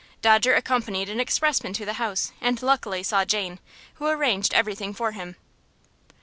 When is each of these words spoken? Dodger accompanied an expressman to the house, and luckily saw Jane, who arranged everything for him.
Dodger 0.23 0.55
accompanied 0.55 1.09
an 1.09 1.19
expressman 1.19 1.73
to 1.73 1.85
the 1.85 1.93
house, 2.01 2.31
and 2.41 2.59
luckily 2.63 3.03
saw 3.03 3.23
Jane, 3.23 3.59
who 4.01 4.07
arranged 4.07 4.51
everything 4.51 4.95
for 4.95 5.11
him. 5.11 5.35